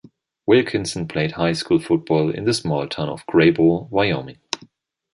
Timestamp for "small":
2.55-2.87